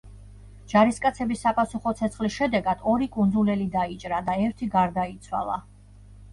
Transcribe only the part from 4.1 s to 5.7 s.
და ერთი გარდაიცვალა.